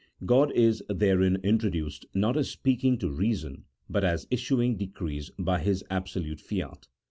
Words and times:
God 0.25 0.51
is 0.53 0.81
therein 0.89 1.35
introduced 1.43 2.07
not 2.15 2.35
as 2.35 2.49
speaking 2.49 2.97
to 2.97 3.11
reason, 3.11 3.65
but 3.87 4.03
as 4.03 4.25
issuing 4.31 4.75
decrees 4.75 5.29
by 5.37 5.59
His 5.59 5.83
absolute 5.91 6.39
fiat. 6.41 6.87